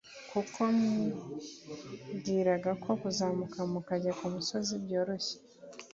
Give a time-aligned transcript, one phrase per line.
[0.31, 5.35] kuko mwibwiraga ko kuzamuka mukajya ku musozi byoroshye